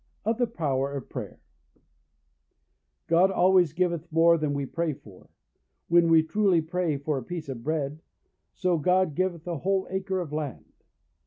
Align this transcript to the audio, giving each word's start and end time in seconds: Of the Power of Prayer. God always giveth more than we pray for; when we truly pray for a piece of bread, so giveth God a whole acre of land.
Of 0.25 0.39
the 0.39 0.47
Power 0.47 0.93
of 0.93 1.09
Prayer. 1.09 1.39
God 3.05 3.29
always 3.29 3.71
giveth 3.71 4.11
more 4.11 4.35
than 4.35 4.51
we 4.55 4.65
pray 4.65 4.93
for; 4.93 5.29
when 5.89 6.09
we 6.09 6.23
truly 6.23 6.59
pray 6.59 6.97
for 6.97 7.19
a 7.19 7.23
piece 7.23 7.47
of 7.49 7.63
bread, 7.63 8.01
so 8.51 8.79
giveth 8.79 9.43
God 9.45 9.51
a 9.51 9.57
whole 9.59 9.85
acre 9.91 10.19
of 10.19 10.33
land. 10.33 10.73